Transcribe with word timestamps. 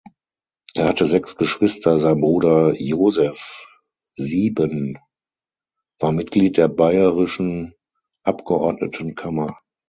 Er 0.73 0.85
hatte 0.89 1.05
sechs 1.05 1.35
Geschwister, 1.35 1.99
sein 1.99 2.21
Bruder 2.21 2.73
Josef 2.75 3.67
Siben 4.15 4.97
war 5.99 6.11
Mitglied 6.11 6.57
der 6.57 6.69
Bayerischen 6.69 7.75
Abgeordnetenkammer. 8.23 9.57